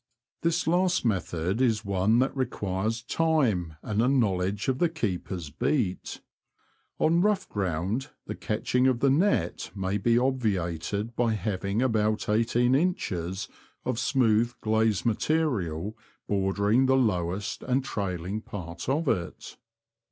This 0.41 0.65
last 0.65 1.05
method 1.05 1.61
is 1.61 1.85
one 1.85 2.17
that 2.17 2.35
re 2.35 2.47
quires 2.47 3.03
time 3.03 3.75
and 3.83 4.01
a 4.01 4.07
knowledge 4.07 4.67
of 4.67 4.79
the 4.79 4.89
keeper's 4.89 5.51
beat. 5.51 6.21
On 6.97 7.21
rough 7.21 7.47
ground 7.47 8.09
the 8.25 8.33
catching 8.33 8.87
of 8.87 8.99
the 8.99 9.11
net 9.11 9.69
may 9.75 9.99
be 9.99 10.17
obviated 10.17 11.15
by 11.15 11.33
having 11.35 11.83
about 11.83 12.27
eighteen' 12.29 12.71
The 12.71 12.79
Confessions 12.79 12.79
of 12.81 12.81
a 12.81 12.81
T^oacher. 12.81 12.81
51 12.81 12.81
inches 12.81 13.47
of 13.85 13.99
smooth 13.99 14.53
glazed 14.61 15.05
material 15.05 15.95
bordering 16.27 16.87
the 16.87 16.97
lowest 16.97 17.61
and 17.61 17.83
trailing 17.85 18.41
part 18.41 18.89
of 18.89 19.07
it. 19.07 19.55